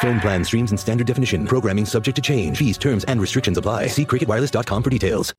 [0.00, 1.44] Phone plan streams in standard definition.
[1.46, 2.56] Programming subject to change.
[2.56, 3.88] Fees, terms, and restrictions apply.
[3.88, 5.34] See cricketwireless.com for details.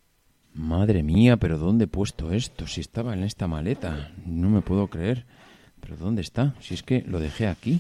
[0.54, 2.66] Madre mía, pero ¿dónde he puesto esto?
[2.66, 4.12] Si estaba en esta maleta.
[4.26, 5.26] No me puedo creer.
[5.80, 6.56] ¿Pero dónde está?
[6.60, 7.80] Si es que lo dejé aquí.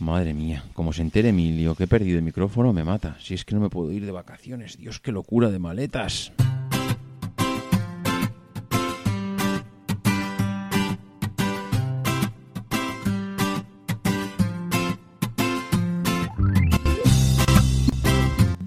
[0.00, 3.16] Madre mía, como se entere Emilio que he perdido el micrófono, me mata.
[3.20, 4.76] Si es que no me puedo ir de vacaciones.
[4.76, 6.32] Dios, qué locura de maletas.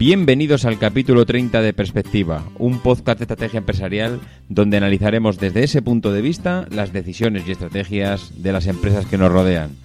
[0.06, 5.82] Bienvenidos al capítulo 30 de Perspectiva, un podcast de estrategia empresarial donde analizaremos desde ese
[5.82, 9.78] punto de vista las decisiones y estrategias de las empresas que nos rodean.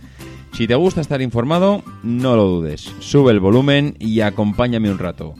[0.54, 5.36] Si te gusta estar informado, no lo dudes, sube el volumen y acompáñame un rato.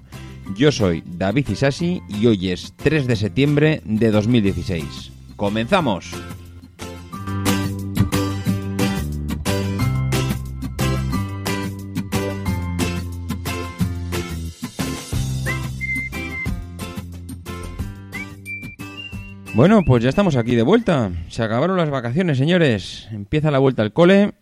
[0.57, 5.11] Yo soy David Isasi y hoy es 3 de septiembre de 2016.
[5.35, 6.13] ¡Comenzamos!
[19.59, 21.11] Bueno, pues ya estamos aquí de vuelta.
[21.31, 23.09] Se acabaron las vacaciones, señores.
[23.11, 24.35] Empieza la vuelta al cole.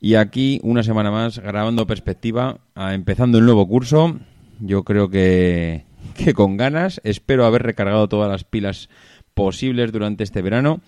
[0.00, 4.16] Y aquí, una semana más, grabando perspectiva, empezando el nuevo curso.
[4.60, 7.00] Yo creo que, que con ganas.
[7.02, 8.90] Espero haber recargado todas las pilas
[9.34, 10.80] posibles durante este verano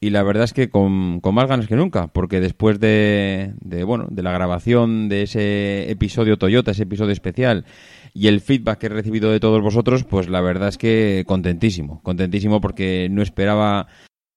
[0.00, 3.84] y la verdad es que con, con más ganas que nunca porque después de, de,
[3.84, 7.66] bueno de la grabación de ese episodio Toyota ese episodio especial
[8.14, 12.02] y el feedback que he recibido de todos vosotros, pues la verdad es que contentísimo,
[12.02, 13.88] contentísimo porque no esperaba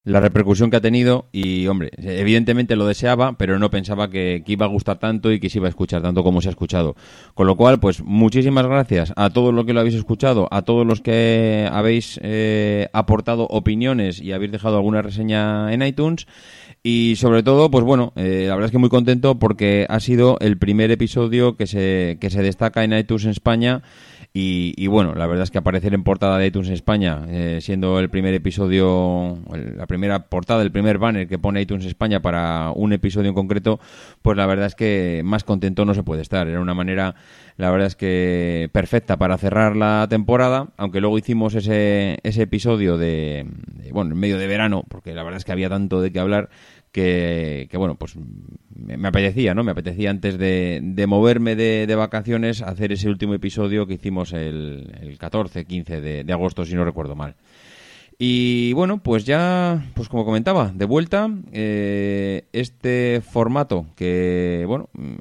[0.04, 4.66] la repercusión que ha tenido y, hombre, evidentemente lo deseaba, pero no pensaba que, iba
[4.66, 6.94] a gustar tanto y que se iba a escuchar tanto como se ha escuchado.
[7.32, 10.86] Con lo cual, pues muchísimas gracias a todos los que lo habéis escuchado, a todos
[10.86, 16.26] los que habéis eh, aportado opiniones y habéis dejado alguna reseña en iTunes.
[16.86, 20.36] Y sobre todo, pues bueno, eh, la verdad es que muy contento porque ha sido
[20.40, 23.82] el primer episodio que se, que se destaca en iTunes en España.
[24.36, 28.10] Y, bueno, la verdad es que aparecer en portada de iTunes España, eh, siendo el
[28.10, 29.38] primer episodio,
[29.76, 33.78] la primera portada, el primer banner que pone iTunes España para un episodio en concreto,
[34.22, 36.48] pues la verdad es que más contento no se puede estar.
[36.48, 37.14] Era una manera,
[37.56, 42.98] la verdad es que perfecta para cerrar la temporada, aunque luego hicimos ese, ese episodio
[42.98, 46.10] de, de bueno, en medio de verano, porque la verdad es que había tanto de
[46.10, 46.50] qué hablar
[46.94, 49.64] que, bueno, pues me, apetecía, ¿no?
[49.64, 55.18] Me apetecía antes de, moverme de, vacaciones hacer ese último episodio que hicimos el, el
[55.18, 57.34] 14, 15 de, agosto, si no recuerdo mal.
[58.16, 65.14] Y bueno, pues ya, pues como comentaba, de vuelta, eh, este formato que, bueno, mm,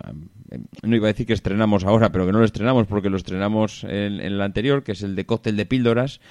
[0.83, 3.83] no iba a decir que estrenamos ahora, pero que no lo estrenamos porque lo estrenamos
[3.83, 6.21] en, en el anterior, que es el de cóctel de píldoras.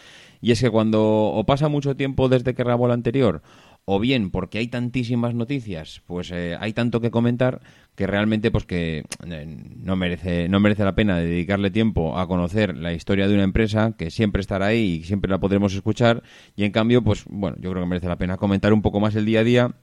[0.41, 3.43] Y es que cuando o pasa mucho tiempo desde que grabó el anterior,
[3.85, 7.61] o bien porque hay tantísimas noticias, pues eh, hay tanto que comentar
[7.95, 12.77] que realmente pues que eh, no merece no merece la pena dedicarle tiempo a conocer
[12.77, 16.23] la historia de una empresa que siempre estará ahí y siempre la podremos escuchar
[16.57, 19.17] y en cambio pues bueno, yo creo que merece la pena comentar un poco más
[19.17, 19.75] el día a día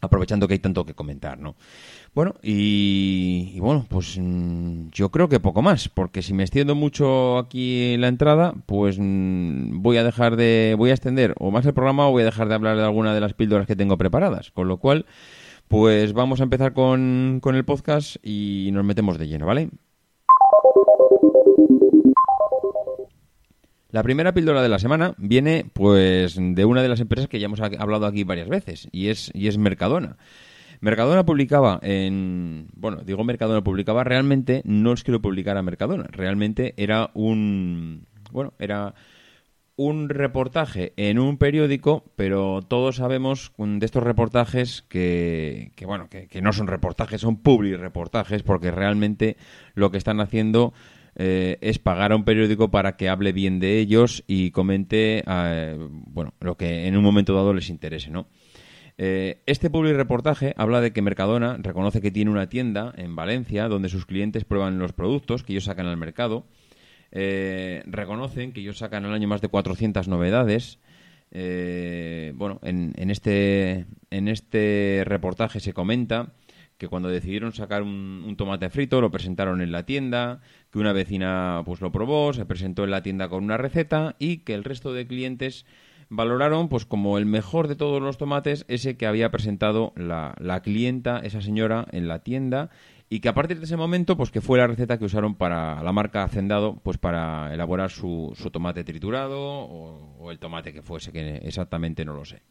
[0.00, 1.54] aprovechando que hay tanto que comentar, ¿no?
[2.14, 7.38] Bueno, y, bueno, pues mm, yo creo que poco más, porque si me extiendo mucho
[7.38, 11.64] aquí en la entrada, pues mm, voy a dejar de, voy a extender o más
[11.64, 13.96] el programa o voy a dejar de hablar de alguna de las píldoras que tengo
[13.96, 15.06] preparadas, con lo cual,
[15.68, 19.70] pues vamos a empezar con, con el podcast y nos metemos de lleno, ¿vale?
[23.90, 27.46] La primera píldora de la semana viene pues de una de las empresas que ya
[27.46, 30.18] hemos hablado aquí varias veces y es, y es Mercadona.
[30.82, 32.66] Mercadona publicaba en.
[32.74, 38.08] Bueno, digo Mercadona publicaba, realmente no es que lo publicara Mercadona, realmente era un.
[38.32, 38.92] Bueno, era
[39.76, 46.42] un reportaje en un periódico, pero todos sabemos de estos reportajes que, que bueno, que,
[46.42, 49.36] no son reportajes, son public reportajes, porque realmente
[49.74, 50.74] lo que están haciendo
[51.14, 55.78] eh, es pagar a un periódico para que hable bien de ellos y comente, eh,
[56.06, 58.26] bueno, lo que en un momento dado les interese, ¿no?
[58.98, 63.68] Eh, este public reportaje habla de que Mercadona reconoce que tiene una tienda en Valencia
[63.68, 66.46] donde sus clientes prueban los productos que ellos sacan al mercado.
[67.10, 70.78] Eh, reconocen que ellos sacan al año más de 400 novedades.
[71.30, 76.32] Eh, bueno, en, este, en este reportaje se comenta
[76.76, 80.40] que cuando decidieron sacar un, tomate frito lo presentaron en la tienda,
[80.70, 84.38] que una vecina pues lo probó, se presentó en la tienda con una receta y
[84.38, 85.64] que el resto de clientes
[86.12, 90.60] valoraron pues como el mejor de todos los tomates ese que había presentado la, la
[90.60, 92.70] clienta, esa señora, en la tienda
[93.08, 95.82] y que a partir de ese momento pues que fue la receta que usaron para
[95.82, 101.12] la marca Hacendado pues para elaborar su, su tomate triturado o, el tomate que fuese
[101.12, 102.42] que exactamente no lo sé.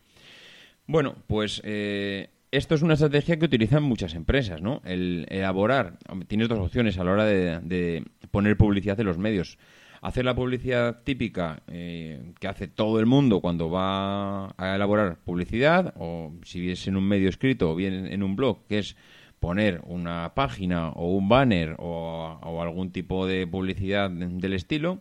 [0.87, 6.49] Bueno pues eh, esto es una estrategia que utilizan muchas empresas no el elaborar tienes
[6.49, 9.59] dos opciones a la hora de, poner publicidad en los medios
[10.01, 15.93] hacer la publicidad típica eh, que hace todo el mundo cuando va a elaborar publicidad
[15.97, 18.95] o si es en un medio escrito o bien en un blog que es
[19.41, 24.99] poner una página o un banner o, algún tipo de publicidad del estilo.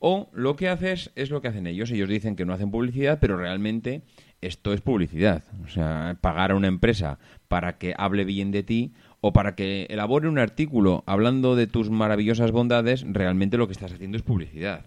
[0.00, 1.90] O lo que haces es lo que hacen ellos.
[1.90, 4.02] Ellos dicen que no hacen publicidad, pero realmente
[4.40, 5.44] esto es publicidad.
[5.64, 7.18] O sea, pagar a una empresa
[7.48, 8.92] para que hable bien de ti
[9.26, 13.92] o para que elabore un artículo hablando de tus maravillosas bondades, realmente lo que estás
[13.92, 14.86] haciendo es publicidad.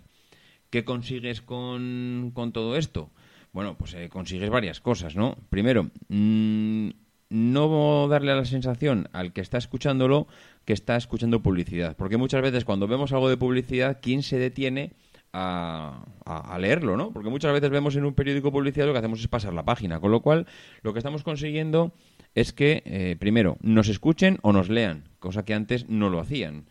[0.69, 3.09] ¿Qué consigues con, todo esto?
[3.51, 5.35] Bueno, pues eh, consigues varias cosas, ¿no?
[5.49, 6.91] Primero, mmm,
[7.27, 10.27] no darle la sensación al que está escuchándolo
[10.63, 11.97] que está escuchando publicidad.
[11.97, 14.93] Porque muchas veces cuando vemos algo de publicidad, ¿quién se detiene
[15.33, 17.11] a, leerlo, ¿no?
[17.11, 19.99] Porque muchas veces vemos en un periódico publicidad lo que hacemos es pasar la página.
[19.99, 20.47] Con lo cual,
[20.81, 21.93] lo que estamos consiguiendo
[22.35, 26.65] es que, eh, primero, nos escuchen o nos lean, cosa que antes no lo hacían.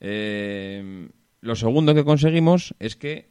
[0.00, 1.08] Eh,
[1.40, 3.28] lo segundo que conseguimos es que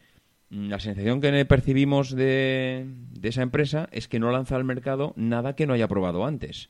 [0.50, 2.88] la sensación que percibimos de,
[3.22, 6.70] esa empresa es que no lanza al mercado nada que no haya probado antes.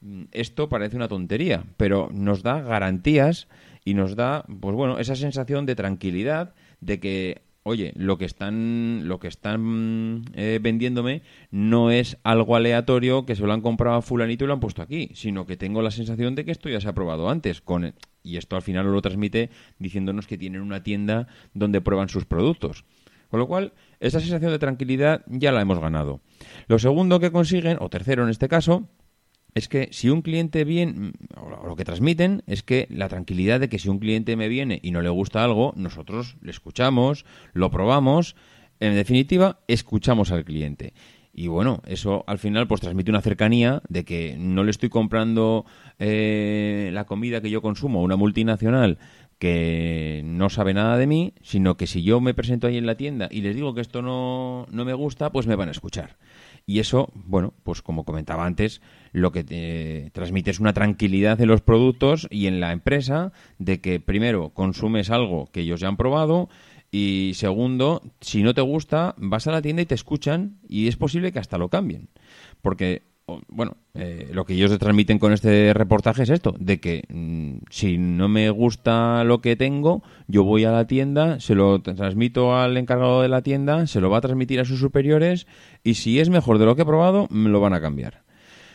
[0.00, 3.48] Mm, esto parece una tontería, pero nos da garantías
[3.84, 9.08] y nos da, pues bueno, esa sensación de tranquilidad de que, oye, lo que están,
[9.08, 14.02] lo que están eh, vendiéndome no es algo aleatorio que se lo han comprado a
[14.02, 16.80] fulanito y lo han puesto aquí, sino que tengo la sensación de que esto ya
[16.80, 17.60] se ha probado antes.
[17.60, 22.24] Con, y esto al final lo transmite diciéndonos que tienen una tienda donde prueban sus
[22.24, 22.84] productos.
[23.30, 26.20] Con lo cual, esa sensación de tranquilidad ya la hemos ganado.
[26.66, 28.88] Lo segundo que consiguen, o tercero en este caso,
[29.54, 33.68] es que si un cliente viene, o lo que transmiten es que la tranquilidad de
[33.68, 37.70] que si un cliente me viene y no le gusta algo, nosotros le escuchamos, lo
[37.70, 38.36] probamos,
[38.80, 40.94] en definitiva, escuchamos al cliente.
[41.32, 45.64] Y bueno, eso al final pues transmite una cercanía de que no le estoy comprando
[45.98, 48.98] eh, la comida que yo consumo a una multinacional
[49.38, 52.96] que no sabe nada de mí, sino que si yo me presento ahí en la
[52.96, 56.18] tienda y les digo que esto no, no me gusta, pues me van a escuchar.
[56.70, 58.80] Y eso, bueno, pues como comentaba antes,
[59.10, 63.80] lo que te transmite es una tranquilidad en los productos y en la empresa de
[63.80, 66.48] que primero consumes algo que ellos ya han probado
[66.92, 70.96] y segundo, si no te gusta, vas a la tienda y te escuchan y es
[70.96, 72.08] posible que hasta lo cambien.
[72.62, 73.02] Porque
[73.48, 77.98] bueno, eh, lo que ellos transmiten con este reportaje es esto, de que mm, si
[77.98, 82.76] no me gusta lo que tengo, yo voy a la tienda, se lo transmito al
[82.76, 85.46] encargado de la tienda, se lo va a transmitir a sus superiores
[85.84, 88.22] y si es mejor de lo que he probado, me lo van a cambiar.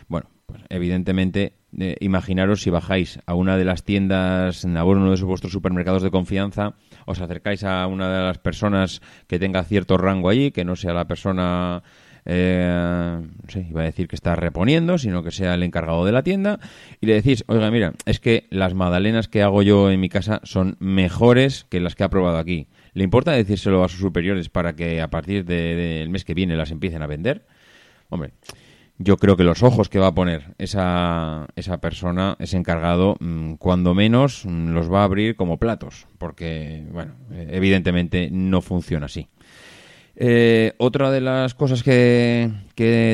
[0.08, 5.24] Bueno, pues evidentemente, eh, imaginaros si bajáis a una de las tiendas, a uno de
[5.24, 6.76] vuestros supermercados de confianza,
[7.06, 10.94] os acercáis a una de las personas que tenga cierto rango allí, que no sea
[10.94, 11.84] la persona
[12.26, 13.22] eh,
[13.70, 16.60] iba a decir que está reponiendo, sino que sea el encargado de la tienda,
[17.00, 20.42] y le decís, oiga, mira, es que las magdalenas que hago yo en mi casa
[20.44, 22.68] son mejores que las que ha probado aquí.
[22.94, 26.72] ¿Le importa decírselo a sus superiores para que a partir del mes que viene las
[26.72, 27.46] empiecen a vender?
[28.10, 28.32] Hombre,
[28.98, 33.56] yo creo que los ojos que va a poner esa, esa persona, ese encargado, mm,
[33.56, 39.28] cuando menos mm, los va a abrir como platos, porque, bueno, evidentemente no funciona así.
[40.16, 42.52] Eh, otra de las cosas que,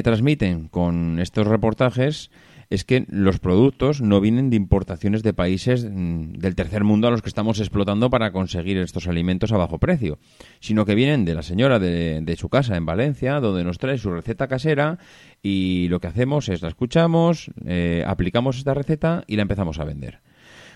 [0.04, 2.30] transmiten con estos reportajes
[2.70, 7.12] es que los productos no vienen de importaciones de países mm, del tercer mundo a
[7.12, 10.20] los que estamos explotando para conseguir estos alimentos a bajo precio,
[10.62, 14.12] sino que vienen de la señora de, su casa en Valencia, donde nos trae su
[14.12, 15.00] receta casera
[15.44, 19.84] y lo que hacemos es la escuchamos, eh, aplicamos esta receta y la empezamos a
[19.84, 20.20] vender.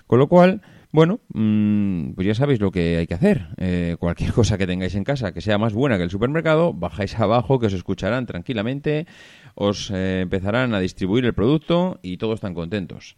[0.06, 0.62] Con lo cual,
[0.92, 3.48] bueno, mm, pues ya sabéis lo que hay que hacer.
[3.58, 7.18] Eh, cualquier cosa que tengáis en casa que sea más buena que el supermercado, bajáis
[7.20, 9.08] abajo, que os escucharán tranquilamente,
[9.56, 13.16] os eh, empezarán a distribuir el producto y todos están contentos.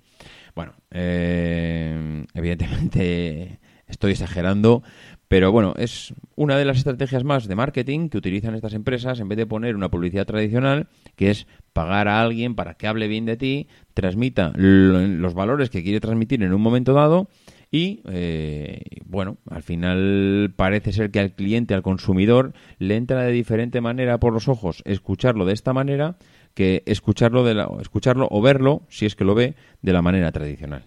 [0.56, 4.84] Bueno, eh, evidentemente estoy exagerando,
[5.28, 9.28] pero bueno, es una de las estrategias más de marketing que utilizan estas empresas en
[9.28, 13.26] vez de poner una publicidad tradicional, que es pagar a alguien para que hable bien
[13.26, 17.30] de ti, transmita los valores que quiere transmitir en un momento dado
[17.72, 23.32] y eh, bueno, al final parece ser que al cliente, al consumidor, le entra de
[23.32, 26.18] diferente manera por los ojos escucharlo de esta manera
[26.54, 30.32] que escucharlo, de la, escucharlo o verlo, si es que lo ve, de la manera
[30.32, 30.86] tradicional.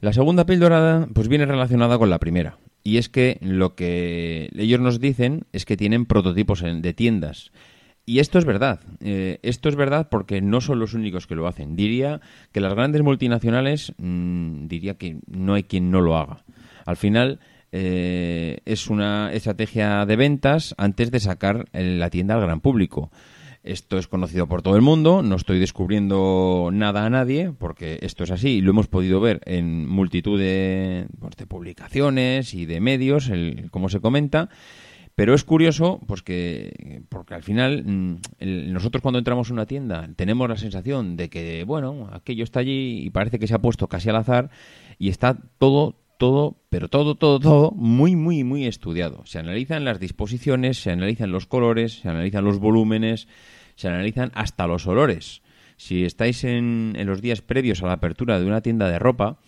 [0.00, 2.58] La segunda píldora pues viene relacionada con la primera.
[2.84, 7.52] Y es que lo que ellos nos dicen es que tienen prototipos de tiendas.
[8.04, 8.80] Y esto es verdad.
[9.00, 11.76] Eh, esto es verdad porque no son los únicos que lo hacen.
[11.76, 16.44] Diría que las grandes multinacionales, mm, diría que no hay quien no lo haga.
[16.84, 17.38] Al final
[17.70, 23.10] eh, es una estrategia de ventas antes de sacar la tienda al gran público.
[23.64, 28.24] Esto es conocido por todo el mundo, no estoy descubriendo nada a nadie, porque esto
[28.24, 33.28] es así y lo hemos podido ver en multitud de, pues, publicaciones y de medios,
[33.28, 34.48] el, como se comenta.
[35.14, 38.16] Pero es curioso, pues que, porque al final mm,
[38.72, 43.02] nosotros cuando entramos en una tienda tenemos la sensación de que, bueno, aquello está allí
[43.04, 44.50] y parece que se ha puesto casi al azar
[44.98, 49.26] y está todo, todo, pero todo, todo, todo muy, muy, muy estudiado.
[49.26, 53.28] Se analizan las disposiciones, se analizan los colores, se analizan los volúmenes,
[53.74, 55.42] se analizan hasta los olores.
[55.76, 59.38] Si estáis en, en, los días previos a la apertura de una tienda de ropa,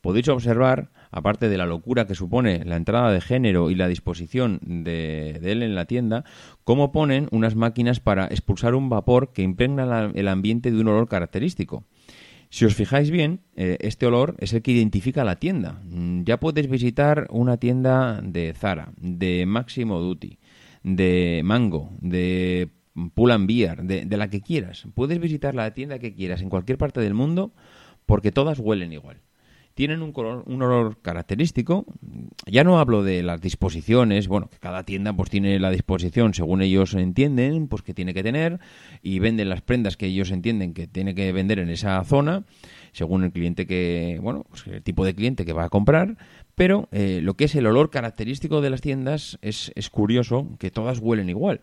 [0.00, 4.60] podéis observar, aparte de la locura que supone la entrada de género y la disposición
[4.62, 6.24] de, él en la tienda,
[6.64, 11.08] cómo ponen unas máquinas para expulsar un vapor que impregna el ambiente de un olor
[11.08, 11.84] característico.
[12.50, 15.80] Si os fijáis bien, eh, este olor es el que identifica la tienda.
[15.84, 20.38] Mm, ya podéis visitar una tienda de Zara, de Máximo Duty,
[20.82, 22.70] de Mango, de
[23.14, 24.86] Pull and Beer, de, la que quieras.
[24.94, 27.52] Puedes visitar la tienda que quieras en cualquier parte del mundo
[28.06, 29.20] porque todas huelen igual.
[29.78, 31.86] Tienen un, color, un olor característico.
[32.46, 36.62] Ya no hablo de las disposiciones, bueno, que cada tienda pues tiene la disposición según
[36.62, 38.58] ellos entienden, pues que tiene que tener
[39.02, 42.42] y venden las prendas que ellos entienden que tiene que vender en esa zona,
[42.90, 46.16] según el cliente que, bueno, pues el tipo de cliente que va a comprar,
[46.56, 50.72] pero eh, lo que es el olor característico de las tiendas es, es curioso que
[50.72, 51.60] todas huelen igual.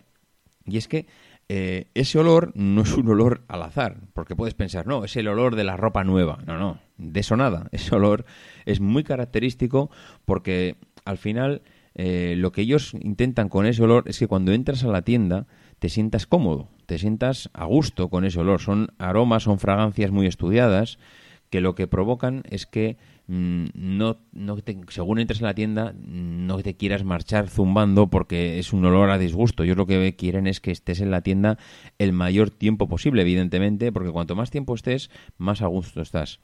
[0.65, 1.05] Y es que
[1.47, 5.27] eh, ese olor no es un olor al azar, porque puedes pensar, no, es el
[5.27, 6.39] olor de la ropa nueva.
[6.45, 7.67] No, no, de eso nada.
[7.71, 8.25] Ese olor
[8.65, 9.91] es muy característico
[10.25, 11.61] porque al final
[11.93, 15.47] eh, lo que ellos intentan con ese olor es que cuando entras a la tienda
[15.79, 18.59] te sientas cómodo, te sientas a gusto con ese olor.
[18.59, 20.97] Son aromas, son fragancias muy estudiadas
[21.49, 24.57] que lo que provocan es que Mm, no, no
[24.89, 29.17] según entres en la tienda, no te quieras marchar zumbando porque es un olor a
[29.17, 29.63] disgusto.
[29.63, 31.57] Ellos lo que quieren es que estés en la tienda
[31.97, 36.39] el mayor tiempo posible, evidentemente, porque cuanto más tiempo estés, más a gusto estás.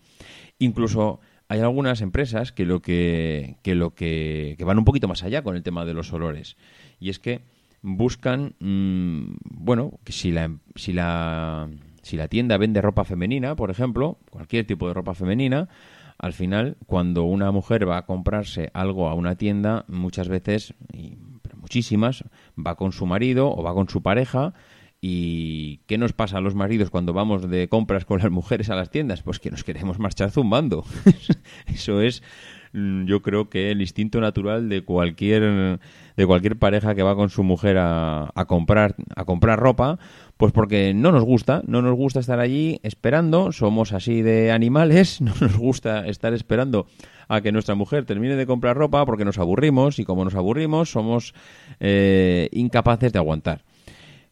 [0.58, 5.44] Incluso hay algunas empresas que lo que, que lo que, van un poquito más allá
[5.44, 6.58] con el tema de los olores.
[7.00, 7.42] Y es que
[7.84, 11.70] buscan, mm, bueno, que si la, si la
[12.02, 15.70] si la tienda vende ropa femenina, por ejemplo, cualquier tipo de ropa femenina,
[16.22, 21.18] al final, cuando una mujer va a comprarse algo a una tienda, muchas veces, y
[21.56, 22.26] muchísimas,
[22.56, 24.54] va con su marido o va con su pareja.
[25.04, 28.76] ¿Y qué nos pasa a los maridos cuando vamos de compras con las mujeres a
[28.76, 29.24] las tiendas?
[29.24, 30.86] Pues que nos queremos marchar zumbando.
[31.66, 32.22] Eso es
[32.74, 35.80] Mm, yo creo que el instinto natural de cualquier
[36.16, 40.00] de cualquier pareja que va con su mujer a, a, comprar a comprar ropa
[40.38, 45.22] pues porque no nos gusta no nos gusta estar allí esperando somos así de animales
[45.22, 46.88] no nos gusta estar esperando
[47.28, 50.92] a que nuestra mujer termine de comprar ropa porque nos aburrimos y como nos aburrimos
[50.92, 51.34] somos
[51.80, 53.64] eh, incapaces de aguantar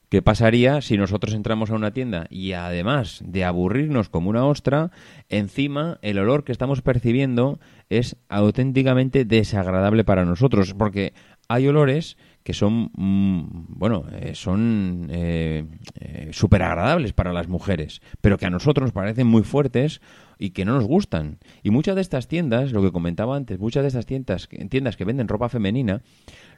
[0.10, 4.90] ¿Qué pasaría si nosotros entramos a una tienda y además de aburrirnos como una ostra,
[5.30, 7.60] encima el olor que estamos percibiendo
[7.92, 10.74] es auténticamente desagradable para nosotros?
[10.74, 11.14] Porque
[11.50, 15.66] hay olores que son, mm, bueno, eh, son eh,
[16.00, 20.00] eh, súper agradables para las mujeres, pero que a nosotros nos parecen muy fuertes
[20.38, 21.40] y que no nos gustan.
[21.64, 25.06] Y muchas de estas tiendas, lo que comentaba antes, muchas de estas tiendas, tiendas que
[25.06, 26.02] venden ropa femenina,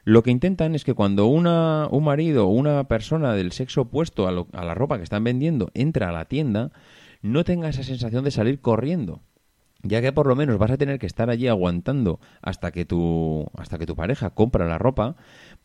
[0.04, 4.28] lo que intentan es que cuando una, un marido o una persona del sexo opuesto
[4.28, 6.70] a, a la ropa que están vendiendo entra a la tienda,
[7.22, 9.22] no tenga esa sensación de salir corriendo
[9.82, 13.46] ya que por lo menos vas a tener que estar allí aguantando hasta que tu
[13.56, 15.16] hasta que tu pareja compra la ropa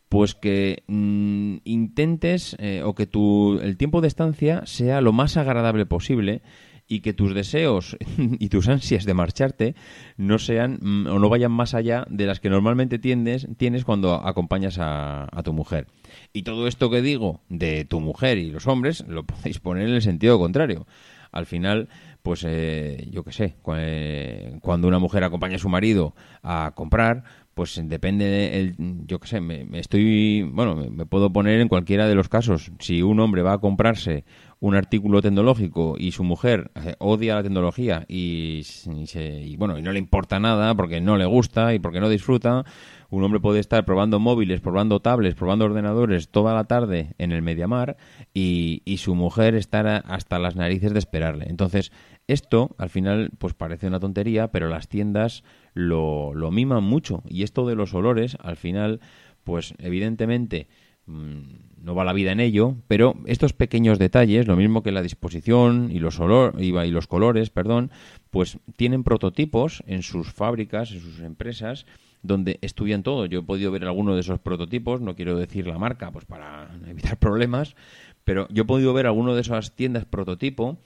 [0.08, 5.36] pues que mm, intentes eh, o que tu el tiempo de estancia sea lo más
[5.36, 6.42] agradable posible
[6.88, 9.74] y que tus deseos y tus ansias de marcharte
[10.16, 14.14] no sean mm, o no vayan más allá de las que normalmente tienes, tienes cuando
[14.14, 15.86] acompañas a, tu mujer.
[16.32, 19.94] Y todo esto que digo de tu mujer y los hombres lo podéis poner en
[19.94, 20.86] el sentido contrario.
[21.30, 21.90] Al final,
[22.22, 27.24] pues eh, yo qué sé, eh, cuando una mujer acompaña a su marido a comprar,
[27.54, 32.06] pues depende, de el, yo qué sé, me, estoy, bueno, me, puedo poner en cualquiera
[32.06, 32.70] de los casos.
[32.78, 34.24] Si un hombre va a comprarse
[34.60, 38.62] un artículo tecnológico y su mujer eh, odia la tecnología y,
[39.56, 42.64] bueno y no le importa nada porque no le gusta y porque no disfruta
[43.10, 47.42] un hombre puede estar probando móviles probando tablets probando ordenadores toda la tarde en el
[47.42, 47.96] mediamar
[48.34, 51.46] y, y su mujer estar hasta las narices de esperarle.
[51.48, 51.92] Entonces
[52.26, 57.22] esto al final pues parece una tontería pero las tiendas lo, lo miman mucho.
[57.28, 59.00] Y esto de los olores al final
[59.44, 60.68] pues evidentemente
[61.08, 65.02] Mm, no va la vida en ello, pero estos pequeños detalles, lo mismo que la
[65.02, 67.90] disposición y los olor, y los colores, perdón,
[68.30, 71.86] pues tienen prototipos en sus fábricas, en sus empresas,
[72.22, 73.26] donde estudian todo.
[73.26, 76.70] Yo he podido ver alguno de esos prototipos, no quiero decir la marca, pues para
[76.88, 77.76] evitar problemas,
[78.24, 80.78] pero yo he podido ver alguno de esas tiendas prototipo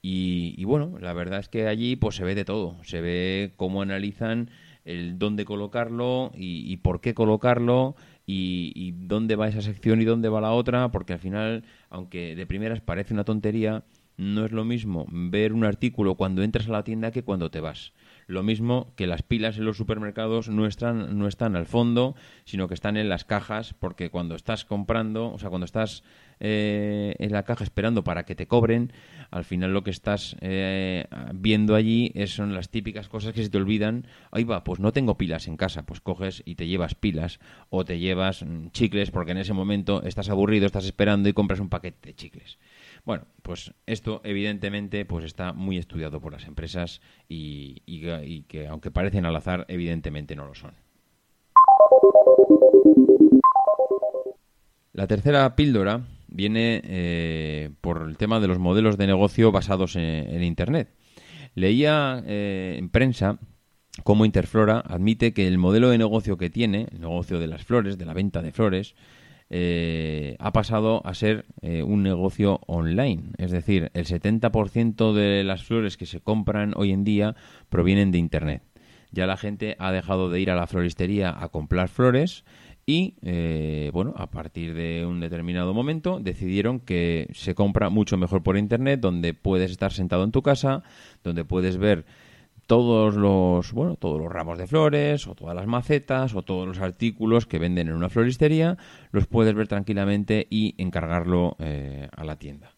[0.00, 3.82] y, bueno, la verdad es que allí pues se ve de todo, se ve cómo
[3.82, 4.50] analizan
[4.84, 7.96] el dónde colocarlo y por qué colocarlo
[8.30, 12.46] y, dónde va esa sección y dónde va la otra, porque al final, aunque de
[12.46, 13.84] primeras parece una tontería,
[14.18, 17.60] no es lo mismo ver un artículo cuando entras a la tienda que cuando te
[17.60, 17.92] vas.
[18.28, 22.68] Lo mismo que las pilas en los supermercados no están, no están al fondo, sino
[22.68, 26.04] que están en las cajas, porque cuando estás comprando, o sea, cuando estás
[26.38, 28.92] eh, en la caja esperando para que te cobren,
[29.30, 33.56] al final lo que estás eh, viendo allí son las típicas cosas que se te
[33.56, 34.06] olvidan.
[34.30, 37.86] Ahí va, pues no tengo pilas en casa, pues coges y te llevas pilas o
[37.86, 41.70] te llevas mm, chicles porque en ese momento estás aburrido, estás esperando y compras un
[41.70, 42.58] paquete de chicles.
[43.08, 47.80] Bueno, pues esto evidentemente pues está muy estudiado por las empresas y,
[48.48, 50.74] que aunque parecen al azar, evidentemente no lo son.
[54.92, 60.42] La tercera píldora viene eh, por el tema de los modelos de negocio basados en,
[60.42, 60.94] Internet.
[61.54, 63.38] Leía eh, en prensa
[64.04, 67.96] cómo Interflora admite que el modelo de negocio que tiene, el negocio de las flores,
[67.96, 68.94] de la venta de flores,
[69.50, 73.32] eh, ha pasado a ser eh, un negocio online.
[73.38, 77.34] Es decir, el 70% de las flores que se compran hoy en día
[77.68, 78.62] provienen de Internet.
[79.10, 82.44] Ya la gente ha dejado de ir a la floristería a comprar flores
[82.84, 88.42] y, eh, bueno, a partir de un determinado momento decidieron que se compra mucho mejor
[88.42, 90.82] por Internet, donde puedes estar sentado en tu casa,
[91.22, 92.04] donde puedes ver
[92.68, 96.78] todos los, bueno, todos los ramos de flores o todas las macetas o todos los
[96.80, 98.76] artículos que venden en una floristería,
[99.10, 102.72] los puedes ver tranquilamente y encargarlo eh, a la tienda.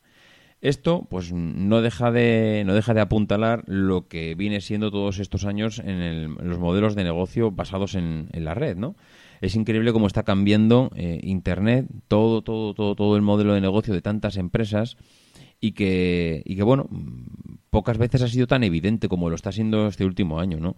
[0.61, 5.45] Esto, pues, no deja de no deja de apuntalar lo que viene siendo todos estos
[5.45, 8.95] años en, los modelos de negocio basados en, la red, ¿no?
[9.41, 13.93] Es increíble cómo está cambiando eh, Internet, todo, todo, todo, todo el modelo de negocio
[13.93, 14.97] de tantas empresas
[15.61, 16.89] y que, y que bueno,
[17.71, 20.77] pocas veces ha sido tan evidente como lo está siendo este último año, ¿no?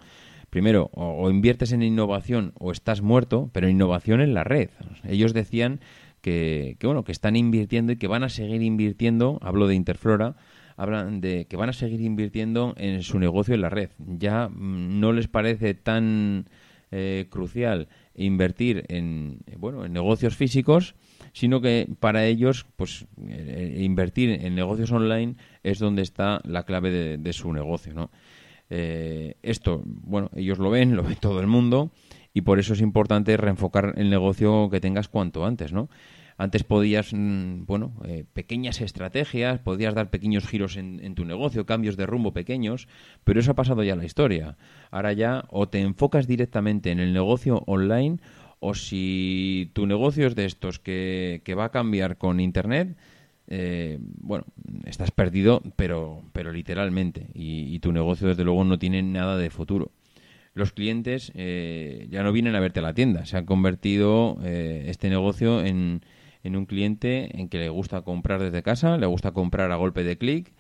[0.51, 4.69] Primero, o, inviertes en innovación o estás muerto, pero innovación en la red.
[5.09, 5.81] Ellos decían
[6.21, 10.37] que, que, bueno, que están invirtiendo y que van a seguir invirtiendo, hablo de Interflora,
[10.77, 13.91] hablan de que van a seguir invirtiendo en su negocio en la red.
[13.99, 16.47] Ya mm, no les parece tan
[16.91, 20.95] eh, crucial invertir en, bueno, en negocios físicos,
[21.33, 27.18] sino que para ellos, pues, eh, invertir en negocios online es donde está la clave
[27.18, 28.11] de, su negocio, ¿no?
[28.71, 31.90] Eh, esto, bueno, ellos lo ven, lo ve todo el mundo,
[32.35, 35.88] y por eso es importante reenfocar el negocio que tengas cuanto antes, ¿no?
[36.38, 41.66] Antes podías, mm, bueno, eh, pequeñas estrategias, podías dar pequeños giros en, en, tu negocio,
[41.66, 42.88] cambios de rumbo pequeños,
[43.23, 44.57] pero eso ha pasado ya la historia.
[44.90, 48.18] Ahora ya o te enfocas directamente en el negocio online
[48.64, 52.96] o si tu negocio es de estos que, va a cambiar con Internet,
[53.48, 54.44] eh, bueno,
[54.87, 59.90] estás perdido, pero, pero literalmente, y, tu negocio desde luego no tiene nada de futuro.
[60.55, 64.85] Los clientes eh, ya no vienen a verte a la tienda, se ha convertido eh,
[64.87, 66.03] este negocio en,
[66.44, 70.05] en un cliente en que le gusta comprar desde casa, le gusta comprar a golpe
[70.05, 70.53] de clic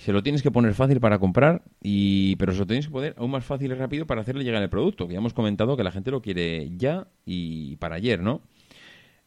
[0.00, 3.14] se lo tienes que poner fácil para comprar, y pero se lo tienes que poner
[3.18, 5.84] aún más fácil y rápido para hacerle llegar el producto, que ya hemos comentado que
[5.84, 8.40] la gente lo quiere ya y para ayer, ¿no?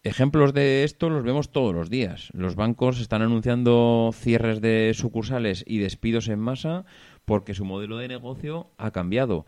[0.02, 2.30] Ejemplos de esto los vemos todos los días.
[2.34, 6.86] Los bancos están anunciando cierres de sucursales y despidos en masa
[7.26, 9.46] porque su modelo de negocio ha cambiado.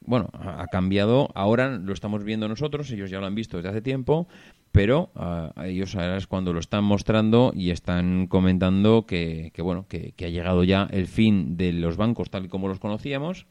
[0.00, 3.82] bueno, ha cambiado, ahora lo estamos viendo nosotros, ellos ya lo han visto desde hace
[3.82, 4.28] tiempo,
[4.74, 10.12] pero ah, ellos ahora es cuando lo están mostrando y están comentando que, bueno que,
[10.18, 13.46] ha llegado ya el fin de los bancos tal y como los conocíamos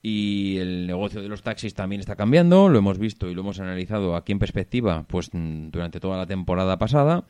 [0.00, 3.60] y el negocio de los taxis también está cambiando lo hemos visto y lo hemos
[3.60, 7.24] analizado aquí en perspectiva pues mm, durante toda la temporada pasada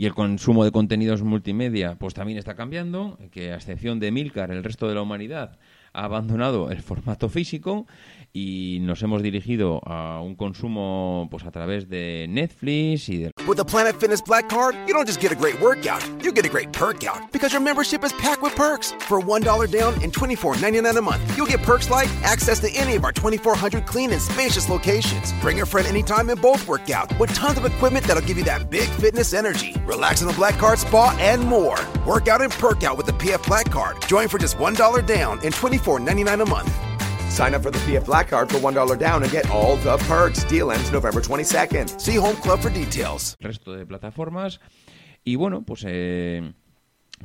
[0.00, 4.50] y el consumo de contenidos multimedia pues también está cambiando que a excepción de Milcar
[4.50, 5.58] el resto de la humanidad
[5.92, 7.86] ha abandonado el formato físico
[8.32, 13.56] y nos hemos dirigido a un consumo pues a través de Netflix y de With
[13.56, 16.48] the Planet Fitness Black Card, you don't just get a great workout, you get a
[16.48, 18.92] great perk out because your membership is packed with perks.
[19.08, 23.04] For $1 down and $24.99 a month, you'll get perks like access to any of
[23.04, 25.32] our 2,400 clean and spacious locations.
[25.40, 28.44] Bring a friend anytime and both work out with tons of equipment that'll give you
[28.44, 29.74] that big fitness energy.
[29.86, 31.78] Relax in the Black Card spa and more.
[32.06, 33.96] Work out and perk out with the PF Black Card.
[34.06, 36.70] Join for just $1 down and $24.99 a month.
[37.30, 40.44] Sign up for the Black Card for $1 down and get all the perks.
[40.44, 42.00] Deal November 22nd.
[42.00, 43.36] See Home Club for details.
[43.40, 44.60] resto de plataformas.
[45.24, 46.52] Y bueno, pues eh,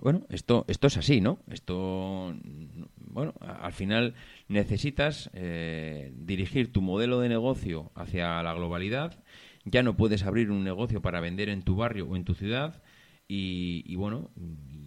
[0.02, 1.39] bueno, esto, esto es así, ¿no?
[1.50, 2.34] Esto,
[2.98, 4.13] bueno, al final
[4.48, 9.24] necesitas eh, dirigir tu modelo de negocio hacia la globalidad.
[9.63, 12.84] Ya no puedes abrir un negocio para vender en tu barrio o en tu ciudad.
[13.28, 14.30] Y, bueno,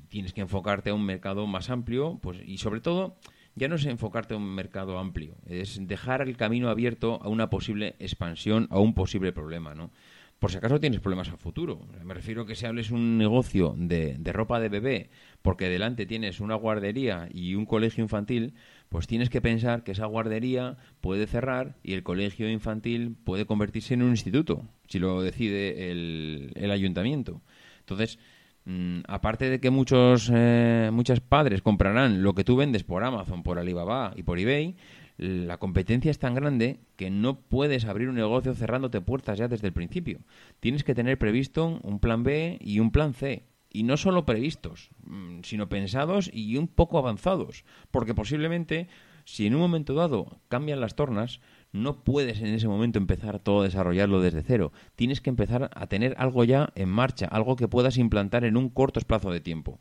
[0.08, 3.16] tienes que enfocarte a un mercado más amplio, pues y sobre todo
[3.58, 7.50] ya no es enfocarte a un mercado amplio, es dejar el camino abierto a una
[7.50, 9.90] posible expansión, a un posible problema, ¿no?
[10.38, 11.84] Por si acaso tienes problemas a futuro.
[12.04, 15.10] Me refiero que si hables un negocio de, de ropa de bebé
[15.42, 18.54] porque delante tienes una guardería y un colegio infantil,
[18.88, 23.94] pues tienes que pensar que esa guardería puede cerrar y el colegio infantil puede convertirse
[23.94, 27.42] en un instituto, si lo decide el, el ayuntamiento.
[27.80, 28.20] Entonces,
[28.68, 33.42] mm, aparte de que muchos eh, muchos padres comprarán lo que tú vendes por Amazon,
[33.42, 34.76] por Alibaba y por eBay,
[35.18, 39.66] la competencia es tan grande que no puedes abrir un negocio cerrándote puertas ya desde
[39.66, 40.20] el principio.
[40.60, 43.44] Tienes que tener previsto un plan B y un plan C.
[43.70, 47.64] Y no solo previstos, mm, sino pensados y un poco avanzados.
[47.90, 48.88] Porque posiblemente,
[49.24, 51.40] si en un momento dado cambian las tornas,
[51.72, 54.72] no puedes en ese momento empezar todo a desarrollarlo desde cero.
[54.96, 58.68] Tienes que empezar a tener algo ya en marcha, algo que puedas implantar en un
[58.70, 59.80] corto espacio de tiempo.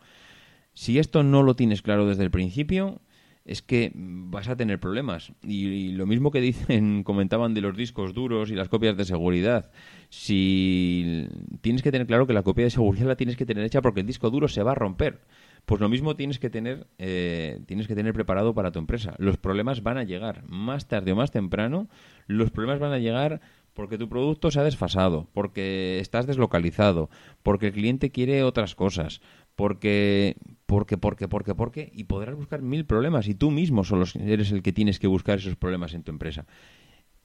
[0.73, 3.01] Si esto no lo tienes claro desde el principio,
[3.45, 5.31] es que vas a tener problemas.
[5.41, 9.05] Y, y lo mismo que dicen, comentaban de los discos duros y las copias de
[9.05, 9.71] seguridad.
[10.09, 11.27] Si
[11.61, 14.01] tienes que tener claro que la copia de seguridad la tienes que tener hecha porque
[14.01, 15.21] el disco duro se va a romper.
[15.67, 19.15] Pues lo mismo tienes que tener, eh, tienes que tener preparado para tu empresa.
[19.17, 21.89] Los problemas van a llegar más tarde o más temprano.
[22.25, 23.41] Los problemas van a llegar
[23.73, 27.09] porque tu producto se ha desfasado, porque estás deslocalizado,
[27.43, 29.19] porque el cliente quiere otras cosas,
[29.57, 33.81] porque, porque, porque, porque, porque, y podrás buscar mil problemas y tú mismo
[34.15, 36.45] eres el que tienes que buscar esos problemas en tu empresa.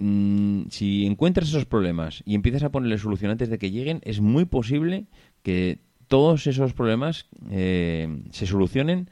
[0.01, 4.21] Mm, si encuentras esos problemas y empiezas a ponerle solución antes de que lleguen, es
[4.21, 5.07] muy posible
[5.45, 5.79] que
[6.13, 9.09] todos esos problemas eh, se solucionen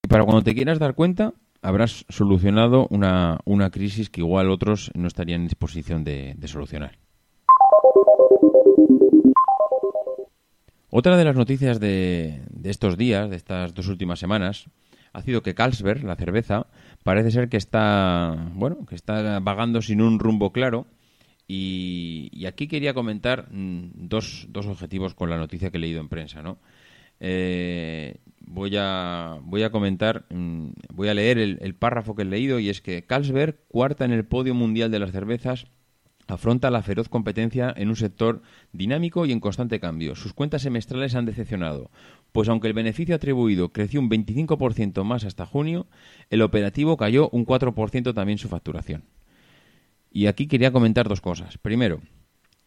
[0.00, 4.92] y para cuando te quieras dar cuenta habrás solucionado una, una crisis que igual otros
[4.94, 6.98] no estarían en disposición de, solucionar.
[10.88, 14.66] Otra de las noticias de, de, estos días, de estas dos últimas semanas,
[15.12, 16.68] ha sido que Carlsberg, la cerveza,
[17.02, 20.86] parece ser que está, bueno, que está vagando sin un rumbo claro.
[21.52, 26.08] Y, aquí quería comentar mm, dos, dos, objetivos con la noticia que he leído en
[26.08, 26.58] prensa, ¿no?
[27.18, 32.24] Eh, voy a voy a comentar, mm, voy a leer el, el párrafo que he
[32.24, 35.66] leído y es que Carlsberg, cuarta en el podio mundial de las cervezas,
[36.28, 40.14] afronta la feroz competencia en un sector dinámico y en constante cambio.
[40.14, 41.90] Sus cuentas semestrales han decepcionado,
[42.30, 45.88] pues aunque el beneficio atribuido creció un 25% más hasta junio,
[46.30, 49.02] el operativo cayó un 4% también su facturación.
[50.10, 51.58] Y aquí quería comentar dos cosas.
[51.58, 52.00] Primero,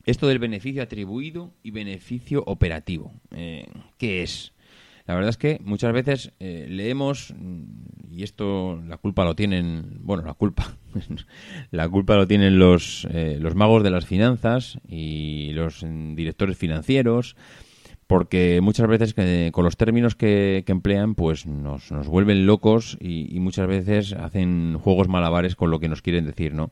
[0.05, 3.13] esto del beneficio atribuido y beneficio operativo.
[3.31, 4.53] Eh, ¿Qué es?
[5.05, 7.33] La verdad es que muchas veces eh, leemos,
[8.09, 10.77] y esto la culpa lo tienen, bueno, la culpa,
[11.71, 16.57] la culpa lo tienen los, eh, los magos de las finanzas y los mm, directores
[16.57, 17.35] financieros,
[18.07, 22.97] porque muchas veces que, con los términos que, que emplean, pues nos, nos vuelven locos
[22.99, 26.71] y, y, muchas veces hacen juegos malabares con lo que nos quieren decir, ¿no?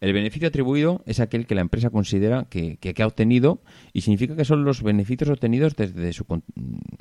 [0.00, 3.60] El beneficio atribuido es aquel que la empresa considera que, que, que, ha obtenido
[3.92, 6.26] y significa que son los beneficios obtenidos desde su,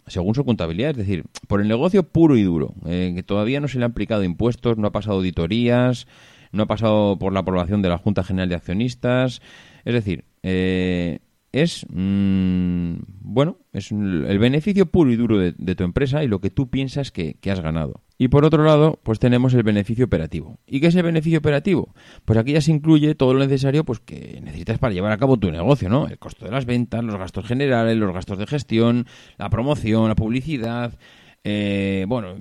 [0.07, 3.67] según su contabilidad, es decir, por el negocio puro y duro, eh, que todavía no
[3.67, 6.07] se le han aplicado impuestos, no ha pasado auditorías,
[6.51, 9.41] no ha pasado por la aprobación de la Junta General de Accionistas,
[9.83, 11.19] es decir, eh,
[11.61, 16.49] es mmm, bueno, es el beneficio puro y duro de, tu empresa y lo que
[16.49, 18.01] tú piensas que, que, has ganado.
[18.17, 20.59] Y por otro lado, pues tenemos el beneficio operativo.
[20.67, 21.93] ¿Y qué es el beneficio operativo?
[22.25, 25.37] Pues aquí ya se incluye todo lo necesario pues que necesitas para llevar a cabo
[25.37, 26.07] tu negocio, ¿no?
[26.07, 29.05] El costo de las ventas, los gastos generales, los gastos de gestión,
[29.37, 30.97] la promoción, la publicidad,
[31.43, 32.35] eh, bueno,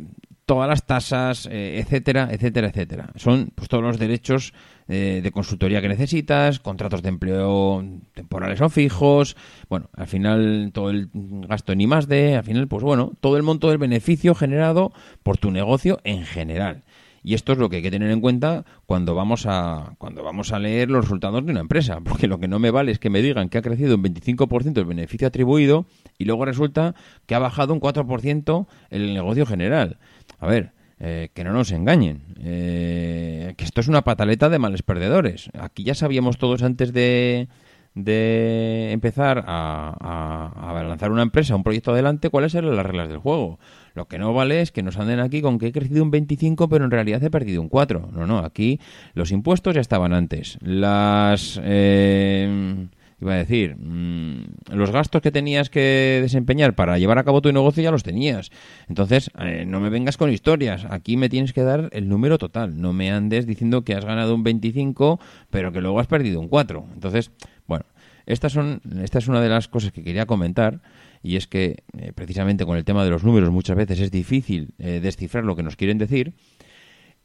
[0.47, 3.11] todas las tasas, eh, etcétera, etcétera, etcétera.
[3.17, 4.53] Son pues todos los derechos
[4.89, 9.37] eh, de consultoría que necesitas, contratos de empleo temporales o fijos,
[9.69, 13.37] bueno, al final todo el gasto en I más D, al final, pues bueno, todo
[13.37, 16.85] el monto del beneficio generado por tu negocio en general.
[17.27, 20.53] Y esto es lo que hay que tener en cuenta cuando vamos a cuando vamos
[20.53, 23.09] a leer los resultados de una empresa, porque lo que no me vale es que
[23.09, 25.87] me digan que ha crecido un 25% el beneficio atribuido
[26.19, 26.95] y luego resulta
[27.27, 29.99] que ha bajado un 4% el negocio general.
[30.45, 34.83] A ver, eh, que no nos engañen, eh, que esto es una pataleta de males
[34.83, 35.49] perdedores.
[35.59, 37.49] Aquí ya sabíamos todos antes de,
[37.95, 43.17] de empezar a, a, lanzar una empresa, un proyecto adelante, cuáles eran las reglas del
[43.17, 43.59] juego.
[43.95, 46.69] Lo que no vale es que nos anden aquí con que he crecido un 25,
[46.69, 48.11] pero en realidad he perdido un 4.
[48.13, 48.81] No, no, aquí
[49.15, 50.59] los impuestos ya estaban antes.
[50.61, 51.59] Las...
[51.65, 52.87] Eh,
[53.21, 57.53] iba a decir, mm, los gastos que tenías que desempeñar para llevar a cabo tu
[57.53, 58.51] negocio ya los tenías.
[58.89, 60.87] Entonces, eh, no me vengas con historias.
[60.91, 62.81] Aquí me tienes que dar el número total.
[62.81, 66.49] No me andes diciendo que has ganado un 25, pero que luego has perdido un
[66.49, 66.87] 4.
[66.95, 67.31] Entonces,
[67.67, 67.85] bueno,
[68.27, 70.81] estas son, esta es una de las cosas que quería comentar
[71.23, 74.75] y es que eh, precisamente con el tema de los números muchas veces es difícil
[74.79, 76.35] eh, descifrar lo que nos quieren decir.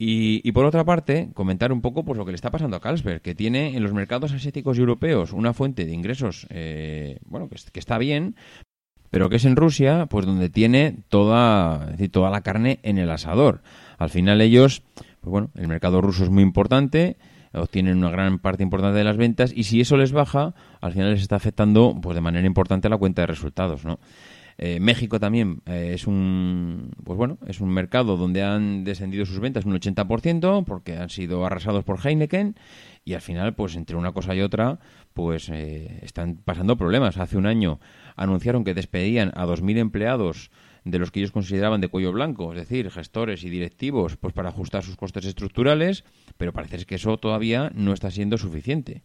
[0.01, 3.21] Y, por otra parte, comentar un poco pues, lo que le está pasando a Carlsberg,
[3.21, 7.79] que tiene en los mercados asiáticos y europeos una fuente de ingresos eh, bueno, que,
[7.81, 8.38] está bien,
[9.12, 13.62] pero que es en Rusia, pues donde tiene toda, toda la carne en el asador.
[13.97, 14.83] Al final ellos,
[15.19, 17.17] pues bueno, el mercado ruso es muy importante,
[17.53, 21.12] obtienen una gran parte importante de las ventas y si eso les baja, al final
[21.12, 23.99] les está afectando pues de manera importante la cuenta de resultados, ¿no?
[24.62, 29.39] Eh, México también eh, es un pues bueno es un mercado donde han descendido sus
[29.39, 32.58] ventas un 80% porque han sido arrasados por Heineken
[33.06, 34.80] y al final pues entre una cosa y otra
[35.13, 37.80] pues eh, están pasando problemas hace un año
[38.17, 40.52] anunciaron que despedían a 2.000 empleados
[40.84, 44.50] de los que ellos consideraban de cuello blanco, es decir, gestores y directivos, pues para
[44.50, 46.04] ajustar sus costes estructurales,
[46.38, 49.04] pero parece que eso todavía no está siendo suficiente.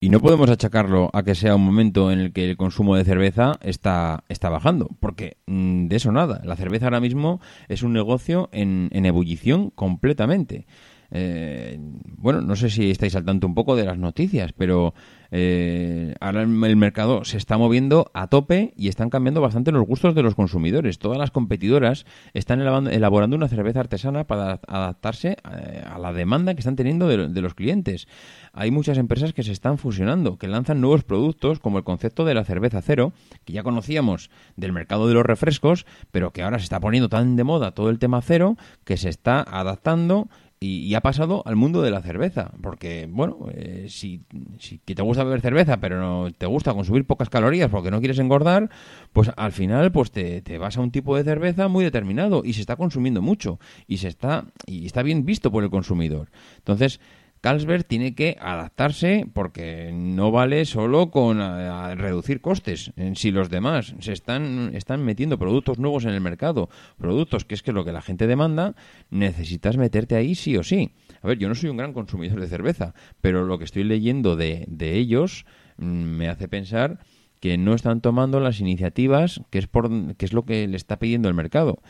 [0.00, 3.04] Y no podemos achacarlo a que sea un momento en el que el consumo de
[3.04, 6.40] cerveza está, está bajando, porque mm, de eso nada.
[6.44, 10.68] La cerveza ahora mismo es un negocio en, ebullición completamente.
[11.10, 11.80] Eh,
[12.16, 14.94] bueno, no sé si estáis al tanto un poco de las noticias, pero
[15.30, 20.14] eh, ahora el mercado se está moviendo a tope y están cambiando bastante los gustos
[20.14, 20.98] de los consumidores.
[20.98, 26.60] Todas las competidoras están elaborando una cerveza artesana para adaptarse eh, a la demanda que
[26.60, 28.08] están teniendo de, los clientes.
[28.52, 32.34] Hay muchas empresas que se están fusionando, que lanzan nuevos productos como el concepto de
[32.34, 33.12] la cerveza cero,
[33.44, 37.36] que ya conocíamos del mercado de los refrescos, pero que ahora se está poniendo tan
[37.36, 40.28] de moda todo el tema cero que se está adaptando
[40.60, 44.22] y, ha pasado al mundo de la cerveza, porque, bueno, eh, si,
[44.58, 48.18] si te gusta beber cerveza, pero no te gusta consumir pocas calorías porque no quieres
[48.18, 48.68] engordar,
[49.12, 52.54] pues al final pues te, te, vas a un tipo de cerveza muy determinado y
[52.54, 56.28] se está consumiendo mucho y se está y está bien visto por el consumidor.
[56.56, 57.00] Entonces,
[57.40, 62.92] Carlsberg tiene que adaptarse porque no vale solo con eh, reducir costes.
[63.14, 67.62] Si los demás se están, están metiendo productos nuevos en el mercado, productos que es
[67.62, 68.74] que lo que la gente demanda,
[69.10, 70.94] necesitas meterte ahí sí o sí.
[71.22, 74.36] A ver, yo no soy un gran consumidor de cerveza, pero lo que estoy leyendo
[74.36, 75.46] de, de ellos
[75.76, 76.98] mm, me hace pensar
[77.40, 80.98] que no están tomando las iniciativas que es, por, que es lo que le está
[80.98, 81.80] pidiendo el mercado.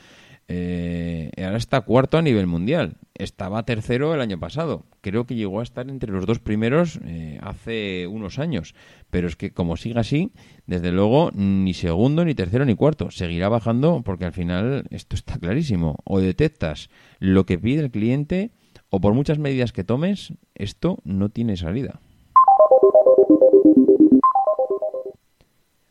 [0.50, 2.96] Eh, ahora está cuarto a nivel mundial.
[3.14, 4.86] Estaba tercero el año pasado.
[5.02, 8.74] Creo que llegó a estar entre los dos primeros eh, hace unos años.
[9.10, 10.32] Pero es que como siga así,
[10.66, 13.10] desde luego ni segundo, ni tercero, ni cuarto.
[13.10, 15.96] Seguirá bajando porque al final esto está clarísimo.
[16.04, 18.52] O detectas lo que pide el cliente
[18.88, 22.00] o por muchas medidas que tomes, esto no tiene salida.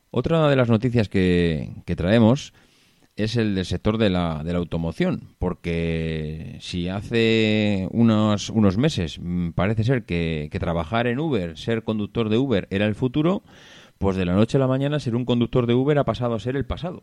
[0.09, 2.53] Otra de las noticias que, que traemos
[3.17, 9.19] es el del sector de la, de la automoción, porque si hace unos, unos meses
[9.19, 13.43] mm, parece ser que, trabajar en Uber, ser conductor de Uber era el futuro,
[13.97, 16.39] pues de la noche a la mañana ser un conductor de Uber ha pasado a
[16.39, 17.01] ser el pasado.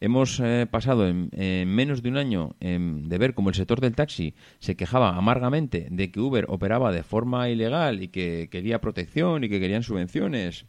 [0.00, 1.30] Hemos eh, pasado en,
[1.68, 6.10] menos de un año de ver cómo el sector del taxi se quejaba amargamente de
[6.10, 10.66] que Uber operaba de forma ilegal y que quería protección y que querían subvenciones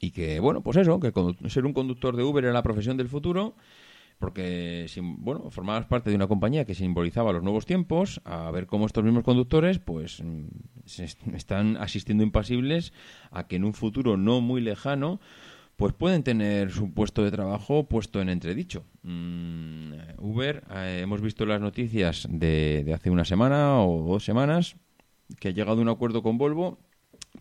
[0.00, 1.12] y que, bueno, pues eso, que
[1.48, 3.54] ser un conductor de Uber era la profesión del futuro
[4.18, 4.86] porque
[5.18, 9.04] bueno formabas parte de una compañía que simbolizaba los nuevos tiempos a ver cómo estos
[9.04, 10.46] mismos conductores pues mm,
[10.86, 12.92] se están asistiendo impasibles
[13.30, 15.20] a que en un futuro no muy lejano
[15.76, 18.84] pues pueden tener su puesto de trabajo puesto en entredicho.
[19.02, 24.76] Mm, Uber, eh, hemos visto las noticias de, de hace una semana o dos semanas
[25.38, 26.78] que ha llegado a un acuerdo con Volvo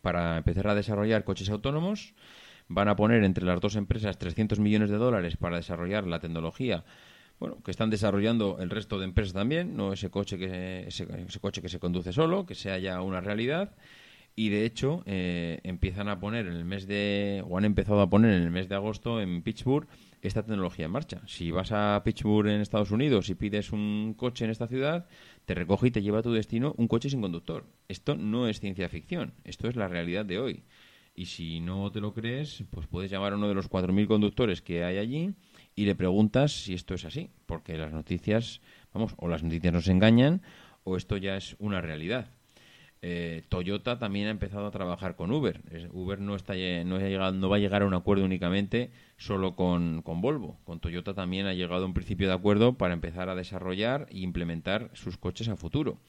[0.01, 2.13] para empezar a desarrollar coches autónomos
[2.67, 6.84] van a poner entre las dos empresas 300 millones de dólares para desarrollar la tecnología
[7.39, 11.06] bueno, que están desarrollando el resto de empresas también, no ese coche que ese,
[11.41, 13.75] coche que se conduce solo, que sea ya una realidad.
[14.38, 18.10] Y de hecho, eh, empiezan a poner en el mes de, o han empezado a
[18.10, 19.88] poner en el mes de agosto en Pittsburgh
[20.21, 21.21] esta tecnología en marcha.
[21.25, 25.08] Si vas a Pittsburgh en Estados Unidos y pides un coche en esta ciudad,
[25.45, 27.65] te recoge y te lleva a tu destino un coche sin conductor.
[27.88, 30.63] Esto no es ciencia ficción, esto es la realidad de hoy.
[31.15, 34.62] Y si no te lo crees, pues puedes llamar a uno de los 4.000 conductores
[34.62, 35.34] que hay allí
[35.75, 38.62] y le preguntas si esto es así, porque las noticias,
[38.93, 40.41] vamos, o las noticias nos engañan
[40.84, 42.30] o esto ya es una realidad.
[43.01, 45.62] Eh, Toyota también ha empezado a trabajar con Uber.
[45.91, 46.97] Uber no, está, no,
[47.34, 50.58] no va a llegar a un acuerdo únicamente solo con, con, Volvo.
[50.63, 54.19] Con Toyota también ha llegado a un principio de acuerdo para empezar a desarrollar e
[54.19, 55.99] implementar sus coches a futuro.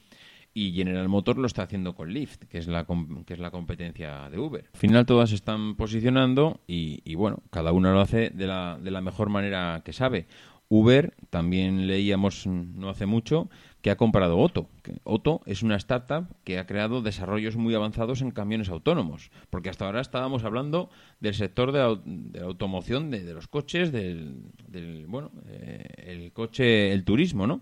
[0.59, 2.87] Y General Motors lo está haciendo con Lyft, que es la,
[3.27, 4.65] que es la competencia de Uber.
[4.73, 8.89] Al final todas están posicionando y, y bueno, cada una lo hace de la, de
[8.89, 10.25] la mejor manera que sabe.
[10.67, 13.51] Uber, también leíamos no hace mucho,
[13.83, 14.67] que ha comprado Otto.
[15.03, 19.85] Otto es una startup que ha creado desarrollos muy avanzados en camiones autónomos, porque hasta
[19.85, 20.89] ahora estábamos hablando
[21.19, 27.45] del sector de la, automoción, de, los coches, del, bueno, eh, el coche, el turismo,
[27.45, 27.61] ¿no?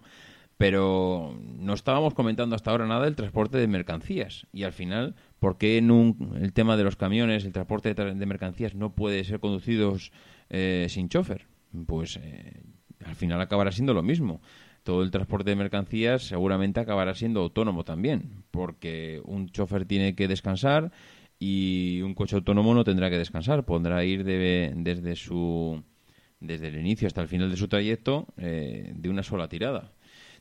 [0.57, 4.47] Pero no estábamos comentando hasta ahora nada del transporte de mercancías.
[4.53, 8.73] Y al final, ¿por qué en el tema de los camiones, el transporte de, mercancías
[8.73, 10.11] no puede ser conducidos
[10.49, 11.47] eh, sin chofer?
[11.85, 12.63] Pues eh,
[13.05, 14.41] al final acabará siendo lo mismo.
[14.83, 20.27] Todo el transporte de mercancías seguramente acabará siendo autónomo también, porque un chofer tiene que
[20.27, 20.91] descansar
[21.39, 25.83] y un coche autónomo no tendrá que descansar, podrá ir desde su
[26.39, 29.91] desde el inicio hasta el final de su trayecto eh, de una sola tirada.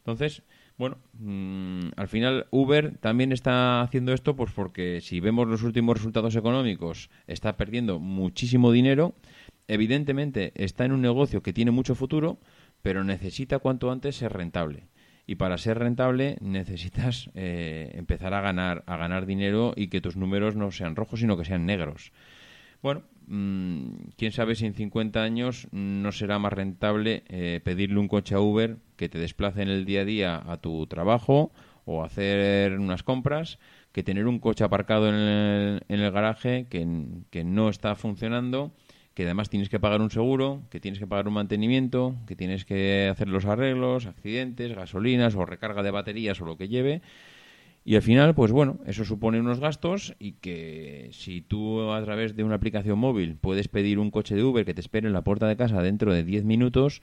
[0.04, 0.42] Entonces,
[0.76, 5.96] bueno, mm, al final Uber también está haciendo esto pues porque si vemos los últimos
[5.96, 9.14] resultados económicos está perdiendo muchísimo dinero
[9.68, 12.38] evidentemente está en un negocio que tiene mucho futuro,
[12.82, 14.88] pero necesita cuanto antes ser rentable.
[15.26, 20.16] Y para ser rentable necesitas eh, empezar a ganar, a ganar dinero y que tus
[20.16, 22.12] números no sean rojos, sino que sean negros.
[22.82, 28.08] Bueno, mm, quién sabe si en 50 años no será más rentable eh, pedirle un
[28.08, 31.52] coche a Uber que te desplace en el día a día a tu trabajo
[31.84, 33.58] o hacer unas compras
[33.92, 36.86] que tener un coche aparcado en el, en el garaje que,
[37.30, 38.72] que no está funcionando
[39.14, 42.64] que además tienes que pagar un seguro, que tienes que pagar un mantenimiento, que tienes
[42.64, 47.00] que hacer los arreglos, accidentes, gasolinas o recarga de baterías o lo que lleve.
[47.86, 52.34] Y al final, pues bueno, eso supone unos gastos y que si tú a través
[52.34, 55.22] de una aplicación móvil puedes pedir un coche de Uber que te espere en la
[55.22, 57.02] puerta de casa dentro de 10 minutos,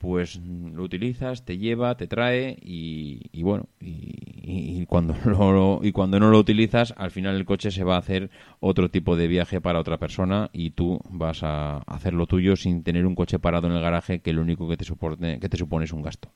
[0.00, 5.14] pues lo utilizas, te lleva, te trae y, bueno, y, cuando
[5.82, 9.14] y cuando no lo utilizas, al final el coche se va a hacer otro tipo
[9.14, 13.14] de viaje para otra persona y tú vas a hacer lo tuyo sin tener un
[13.14, 15.92] coche parado en el garaje que lo único que te, soporte, que te supone es
[15.92, 16.30] un gasto.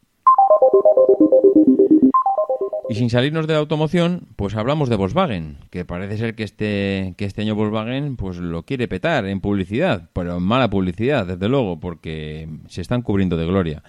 [2.88, 7.14] Y sin salirnos de la automoción, pues hablamos de Volkswagen, que parece ser que este,
[7.16, 11.48] que este año Volkswagen pues lo quiere petar en publicidad, pero en mala publicidad, desde
[11.48, 13.82] luego, porque se están cubriendo de gloria.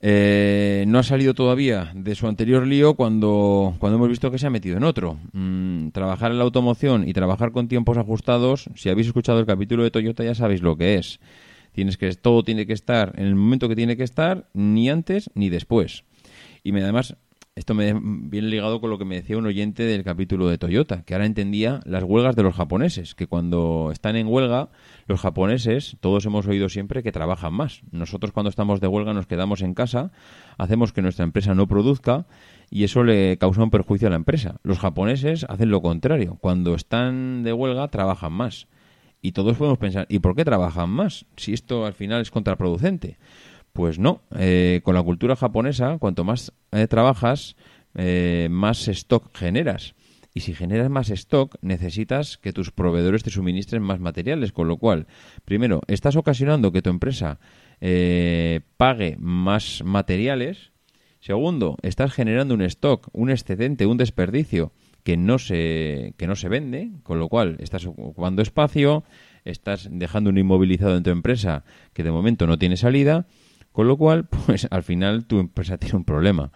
[0.00, 4.46] Eh, no ha salido todavía de su anterior lío cuando, cuando hemos visto que se
[4.46, 5.18] ha metido en otro.
[5.32, 9.82] Mm, trabajar en la automoción y trabajar con tiempos ajustados, si habéis escuchado el capítulo
[9.82, 11.20] de Toyota ya sabéis lo que es.
[11.72, 15.30] Tienes que, todo tiene que estar en el momento que tiene que estar, ni antes
[15.34, 16.04] ni después.
[16.64, 17.16] Y además
[17.58, 21.02] esto me viene ligado con lo que me decía un oyente del capítulo de Toyota,
[21.02, 24.68] que ahora entendía las huelgas de los japoneses, que cuando están en huelga,
[25.06, 27.82] los japoneses, todos hemos oído siempre que trabajan más.
[27.90, 30.12] Nosotros cuando estamos de huelga nos quedamos en casa,
[30.56, 32.26] hacemos que nuestra empresa no produzca
[32.70, 34.60] y eso le causa un perjuicio a la empresa.
[34.62, 38.68] Los japoneses hacen lo contrario, cuando están de huelga trabajan más.
[39.20, 41.26] Y todos podemos pensar, ¿y por qué trabajan más?
[41.36, 43.18] Si esto al final es contraproducente.
[43.78, 47.54] Pues no, eh, con la cultura japonesa, cuanto más eh, trabajas,
[47.94, 49.94] eh, más stock generas.
[50.34, 54.78] Y si generas más stock, necesitas que tus proveedores te suministren más materiales, con lo
[54.78, 55.06] cual,
[55.44, 57.38] primero, estás ocasionando que tu empresa
[58.76, 60.72] pague más materiales.
[61.20, 64.72] Segundo, estás generando un stock, un excedente, un desperdicio
[65.04, 69.04] que no se, que no se vende, con lo cual estás ocupando espacio,
[69.44, 71.62] estás dejando un inmovilizado en tu empresa
[71.92, 73.28] que de momento no tiene salida
[73.78, 76.50] con lo cual, pues al final tu empresa tiene un problema.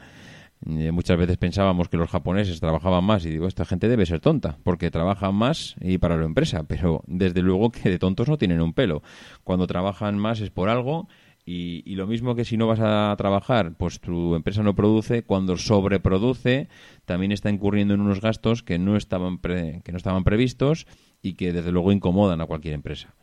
[0.66, 4.18] Eh, muchas veces pensábamos que los japoneses trabajaban más y digo, esta gente debe ser
[4.18, 8.38] tonta, porque trabajan más y para la empresa, pero desde luego que de tontos no
[8.38, 9.04] tienen un pelo.
[9.44, 11.06] Cuando trabajan más es por algo
[11.46, 15.56] y, lo mismo que si no vas a trabajar, pues tu empresa no produce, cuando
[15.56, 16.66] sobreproduce
[17.04, 20.88] también está incurriendo en unos gastos que no estaban, que no estaban previstos
[21.22, 23.14] y que desde luego incomodan a cualquier empresa.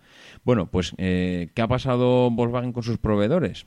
[0.46, 3.66] Bueno, pues eh, ¿qué ha pasado Volkswagen con sus proveedores?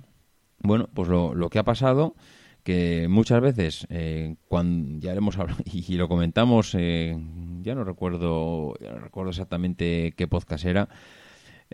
[0.63, 2.15] Bueno, pues lo, que ha pasado
[2.63, 7.19] que muchas veces, eh, cuando ya hemos hablado y, lo comentamos, eh,
[7.63, 10.89] ya no recuerdo, ya no recuerdo exactamente qué podcast era,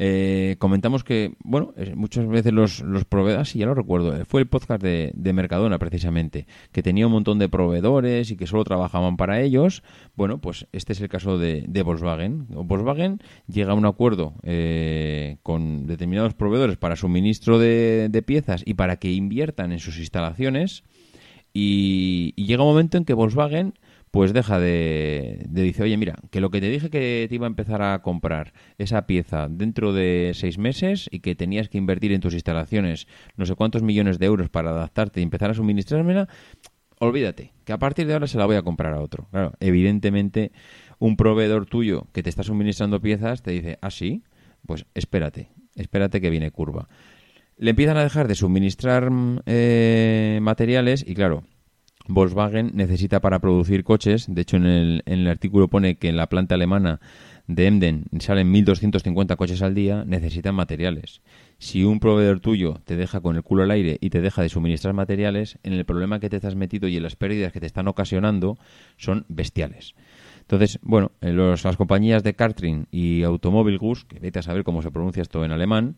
[0.01, 4.40] eh, comentamos que, bueno, muchas veces los, los proveedores, y ya lo recuerdo, eh, fue
[4.40, 9.16] el podcast de, Mercadona precisamente, que tenía un montón de proveedores y que solo trabajaban
[9.16, 9.82] para ellos.
[10.14, 12.46] Bueno, pues este es el caso de, Volkswagen.
[12.49, 13.18] Volkswagen
[13.49, 18.99] llega a un acuerdo eh, con determinados proveedores para suministro de, de piezas y para
[18.99, 20.84] que inviertan en sus instalaciones.
[21.53, 23.74] Y, llega un momento en que Volkswagen
[24.11, 27.46] pues deja de, de dice, oye, mira, que lo que te dije que te iba
[27.46, 32.12] a empezar a comprar esa pieza dentro de seis meses y que tenías que invertir
[32.12, 33.06] en tus instalaciones
[33.36, 36.28] no sé cuántos millones de euros para adaptarte y empezar a suministrármela,
[36.98, 39.28] olvídate, que a partir de ahora se la voy a comprar a otro.
[39.30, 40.52] Claro, evidentemente
[40.98, 44.22] un proveedor tuyo que te está suministrando piezas te dice, ah, sí,
[44.66, 46.88] pues espérate, espérate que viene curva.
[47.56, 49.11] Le empiezan a dejar de suministrar
[49.46, 51.42] eh, materiales y claro,
[52.09, 54.64] Volkswagen necesita para producir coches, de hecho en
[55.04, 57.00] el, artículo pone que en la planta alemana
[57.46, 61.20] de Emden salen 1.250 coches al día, necesitan materiales.
[61.59, 64.48] Si un proveedor tuyo te deja con el culo al aire y te deja de
[64.48, 67.66] suministrar materiales, en el problema que te estás metido y en las pérdidas que te
[67.66, 68.59] están ocasionando
[68.96, 69.94] son bestiales.
[70.40, 74.90] Entonces, bueno, las compañías de Cartrin y Automóvil Gus, que vete a saber cómo se
[74.90, 75.96] pronuncia esto en alemán,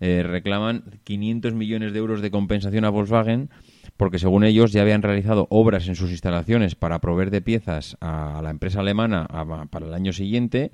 [0.00, 3.50] eh, reclaman 500 millones de euros de compensación a Volkswagen
[3.96, 8.40] porque según ellos ya habían realizado obras en sus instalaciones para proveer de piezas a
[8.42, 9.26] la empresa alemana
[9.70, 10.72] para el año siguiente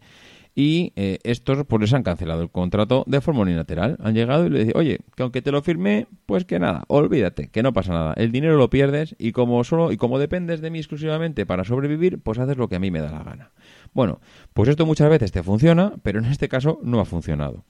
[0.59, 3.99] y eh, estos pues les han cancelado el contrato de forma unilateral.
[4.03, 7.49] Han llegado y le dicen, oye, que aunque te lo firme, pues que nada, olvídate,
[7.49, 8.15] que no pasa nada.
[8.17, 12.21] El dinero lo pierdes y como solo y como dependes de mí exclusivamente para sobrevivir,
[12.23, 13.53] pues haces lo que a mí me da la gana.
[13.93, 14.21] Bueno,
[14.55, 17.65] pues esto muchas veces te funciona, pero en este caso no ha funcionado.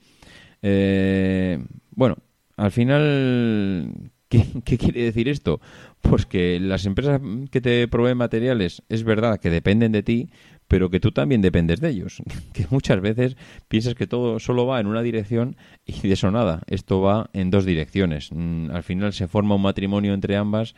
[0.63, 1.59] Eh,
[1.91, 2.19] bueno,
[2.57, 5.61] al final, ¿qué, quiere decir esto?
[6.01, 7.21] Pues que las empresas
[7.51, 10.31] que te proveen materiales es verdad que dependen de ti,
[10.69, 12.23] pero que tú también dependes de ellos.
[12.53, 13.37] Que muchas veces
[13.69, 16.63] piensas que todo solo va en una dirección y de eso nada.
[16.67, 18.31] Esto va en dos direcciones.
[18.33, 20.75] Mm, al final se forma un matrimonio entre ambas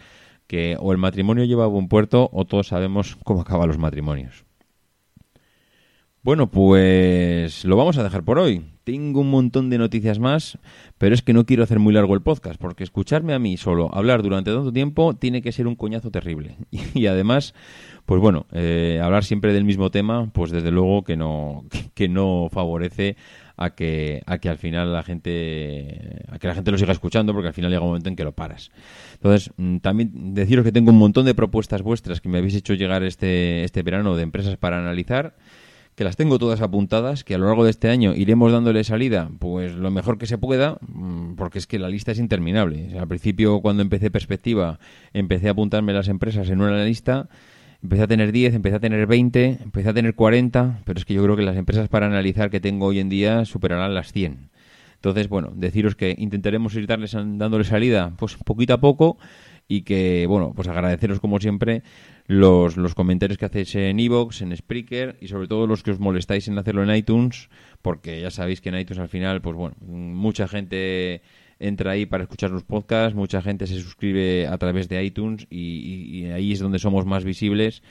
[0.47, 4.45] que o el matrimonio lleva a buen puerto o todos sabemos cómo acaban los matrimonios.
[6.23, 8.65] Bueno, pues lo vamos a dejar por hoy.
[8.89, 10.57] Tengo un montón de noticias más,
[10.97, 13.95] pero es que no quiero hacer muy largo el podcast, porque escucharme a mí solo
[13.95, 16.57] hablar durante tanto tiempo tiene que ser un coñazo terrible.
[16.95, 17.53] Y, además,
[18.07, 22.49] pues bueno, eh, hablar siempre del mismo tema, pues desde luego que no, que no
[22.51, 23.18] favorece
[23.59, 27.34] a que, a que al final la gente, a que la gente lo siga escuchando,
[27.34, 28.70] porque al final llega un momento en que lo paras.
[29.16, 32.72] Entonces, mm, también deciros que tengo un montón de propuestas vuestras que me habéis hecho
[32.72, 35.34] llegar este, este verano de empresas para analizar
[35.99, 39.33] que las tengo todas apuntadas, que a lo largo de este año iremos dándole salida,
[39.41, 42.97] pues lo mejor que se pueda, mm, porque es que la lista es interminable.
[42.97, 44.79] al principio, cuando empecé perspectiva,
[45.13, 47.29] empecé a apuntarme las empresas en una lista,
[47.83, 51.15] empecé a tener 10, empecé a tener 20, empecé a tener 40, pero es que
[51.15, 54.51] yo creo que las empresas para analizar que tengo hoy en día superarán las 100.
[54.95, 59.19] Entonces, bueno, deciros que intentaremos ir darles, dándole salida, pues poquito a poco,
[59.69, 61.83] y que, bueno, pues agradeceros como siempre
[62.29, 65.99] los, los comentarios que hacéis en Evox, en Spreaker y sobre todo los que os
[65.99, 67.49] molestáis en hacerlo en iTunes,
[67.81, 71.22] porque ya sabéis que en iTunes al final, pues bueno, mucha gente
[71.59, 76.26] entra ahí para escuchar los podcasts, mucha gente se suscribe a través de iTunes y,
[76.26, 77.83] ahí es donde somos más visibles.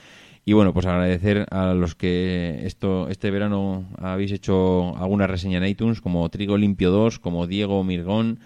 [0.46, 5.66] Y bueno, pues agradecer a los que esto este verano habéis hecho alguna reseña en
[5.66, 8.40] iTunes, como Trigo Limpio 2, como Diego Mirgón,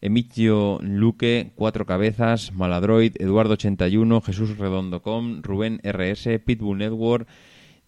[0.00, 7.26] Emitio Luque, Cuatro Cabezas, Maladroid, Eduardo81, Jesús Redondocom, Rubén RS, Pitbull Network,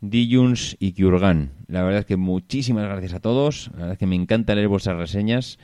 [0.00, 1.52] Dijuns y Kiurgan.
[1.68, 3.68] La verdad es que muchísimas gracias a todos.
[3.72, 5.58] La verdad es que me encanta leer vuestras reseñas.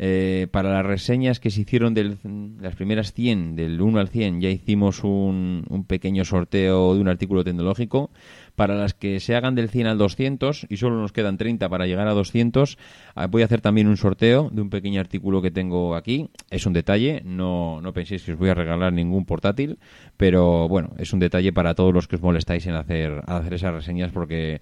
[0.00, 2.16] Eh, para las reseñas que se hicieron de
[2.60, 7.08] las primeras 100, del 1 al 100, ya hicimos un, un, pequeño sorteo de un
[7.08, 8.10] artículo tecnológico.
[8.54, 11.86] Para las que se hagan del 100 al 200, y solo nos quedan 30 para
[11.86, 12.78] llegar a 200,
[13.16, 16.30] ah, voy a hacer también un sorteo de un pequeño artículo que tengo aquí.
[16.50, 19.78] Es un detalle, no, no penséis que os voy a regalar ningún portátil,
[20.16, 23.74] pero bueno, es un detalle para todos los que os molestáis en hacer, hacer esas
[23.74, 24.60] reseñas porque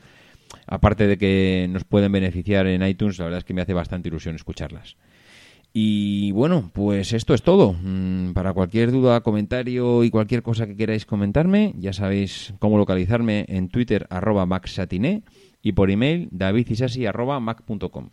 [0.66, 4.08] aparte de que nos pueden beneficiar en iTunes, la verdad es que me hace bastante
[4.08, 4.96] ilusión escucharlas.
[5.78, 7.74] Y bueno, pues esto es todo.
[7.74, 13.44] Mm, para cualquier duda, comentario y cualquier cosa que queráis comentarme, ya sabéis cómo localizarme
[13.46, 15.22] en Twitter arroba maxsatiné
[15.60, 18.08] y por email davidisasi arroba mac.com.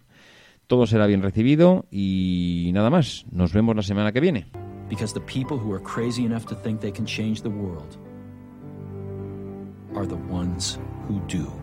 [0.67, 3.25] Todo será bien recibido y nada más.
[3.31, 4.45] Nos vemos la semana que viene.
[4.89, 7.97] Because the people who are crazy enough to think they can change the world
[9.95, 11.62] are the ones who do.